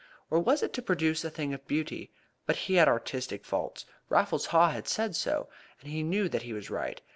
Or 0.31 0.39
was 0.39 0.63
it 0.63 0.73
to 0.73 0.81
produce 0.81 1.23
a 1.23 1.29
thing 1.29 1.53
of 1.53 1.67
beauty? 1.67 2.11
But 2.47 2.55
he 2.55 2.73
had 2.73 2.87
artistic 2.87 3.45
faults. 3.45 3.85
Raffles 4.09 4.47
Haw 4.47 4.69
had 4.69 4.87
said 4.87 5.15
so, 5.15 5.47
and 5.79 5.91
he 5.91 6.01
knew 6.01 6.27
that 6.27 6.41
he 6.41 6.53
was 6.53 6.71
right. 6.71 6.99